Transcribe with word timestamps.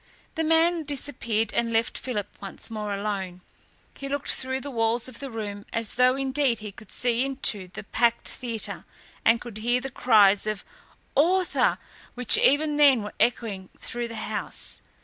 The 0.33 0.43
man 0.43 0.81
disappeared 0.81 1.53
and 1.53 1.71
left 1.71 1.95
Philip 1.95 2.25
once 2.41 2.71
more 2.71 2.91
alone. 2.91 3.41
He 3.95 4.09
looked 4.09 4.31
through 4.33 4.61
the 4.61 4.71
walls 4.71 5.07
of 5.07 5.19
the 5.19 5.29
room 5.29 5.63
as 5.71 5.93
though, 5.93 6.15
indeed, 6.15 6.57
he 6.57 6.71
could 6.71 6.91
see 6.91 7.23
into 7.23 7.67
the 7.67 7.83
packed 7.83 8.27
theatre 8.27 8.83
and 9.23 9.39
could 9.39 9.59
hear 9.59 9.79
the 9.79 9.91
cries 9.91 10.45
for 10.45 10.55
"Author!" 11.13 11.77
which 12.15 12.39
even 12.39 12.77
then 12.77 13.03
were 13.03 13.13
echoing 13.19 13.69
through 13.79 14.07
the 14.07 14.15
house. 14.15 14.81